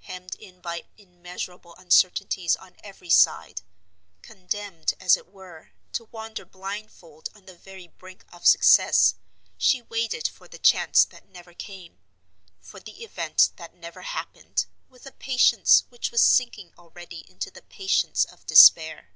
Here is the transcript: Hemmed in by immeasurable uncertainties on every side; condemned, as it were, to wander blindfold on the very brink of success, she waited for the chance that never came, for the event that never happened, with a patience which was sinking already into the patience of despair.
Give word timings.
Hemmed 0.00 0.34
in 0.34 0.60
by 0.60 0.84
immeasurable 0.98 1.74
uncertainties 1.76 2.54
on 2.54 2.76
every 2.84 3.08
side; 3.08 3.62
condemned, 4.20 4.92
as 5.00 5.16
it 5.16 5.26
were, 5.32 5.72
to 5.94 6.04
wander 6.12 6.44
blindfold 6.44 7.30
on 7.34 7.46
the 7.46 7.56
very 7.56 7.88
brink 7.88 8.26
of 8.30 8.46
success, 8.46 9.14
she 9.56 9.80
waited 9.80 10.28
for 10.28 10.46
the 10.48 10.58
chance 10.58 11.06
that 11.06 11.30
never 11.30 11.54
came, 11.54 11.98
for 12.60 12.78
the 12.78 13.02
event 13.02 13.52
that 13.56 13.72
never 13.72 14.02
happened, 14.02 14.66
with 14.90 15.06
a 15.06 15.12
patience 15.12 15.84
which 15.88 16.10
was 16.10 16.20
sinking 16.20 16.74
already 16.76 17.20
into 17.26 17.50
the 17.50 17.62
patience 17.62 18.26
of 18.26 18.44
despair. 18.44 19.14